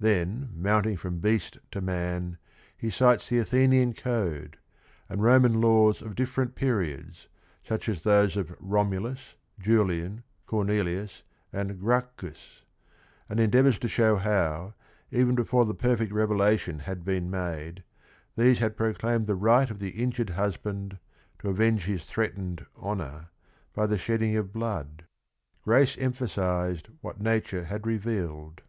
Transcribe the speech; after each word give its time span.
Then 0.00 0.50
mounting 0.56 0.96
from 0.96 1.20
beast 1.20 1.56
to 1.70 1.80
man, 1.80 2.36
he 2.76 2.90
cites 2.90 3.28
the 3.28 3.38
Athenian 3.38 3.94
code, 3.94 4.58
and 5.08 5.22
Roman 5.22 5.60
laws 5.60 6.02
of 6.02 6.16
different 6.16 6.56
periods, 6.56 7.28
such 7.62 7.88
as 7.88 8.02
those 8.02 8.36
of 8.36 8.56
Romulus, 8.58 9.36
Julian, 9.60 10.24
Cornelius, 10.48 11.22
and 11.52 11.78
Grac 11.80 12.08
chus, 12.18 12.64
and 13.28 13.38
endeavors 13.38 13.78
to 13.78 13.86
show 13.86 14.16
how, 14.16 14.74
even 15.12 15.36
before 15.36 15.64
the 15.64 15.74
"perfect 15.74 16.10
revelation" 16.10 16.80
had 16.80 17.04
been 17.04 17.30
made, 17.30 17.84
these 18.36 18.58
had 18.58 18.76
proclaimed 18.76 19.28
the 19.28 19.36
right 19.36 19.70
of 19.70 19.78
the 19.78 19.90
injured 19.90 20.30
husband 20.30 20.98
to 21.38 21.50
avenge 21.50 21.84
his 21.84 22.04
threatened 22.04 22.66
honor 22.74 23.28
by 23.74 23.86
the 23.86 23.96
shedding 23.96 24.36
of 24.36 24.52
blood. 24.52 25.04
Grace 25.62 25.96
emphasized 25.98 26.88
what 27.00 27.20
nature 27.20 27.66
had 27.66 27.86
revealed. 27.86 28.60